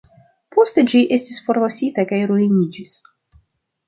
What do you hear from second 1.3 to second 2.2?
forlasita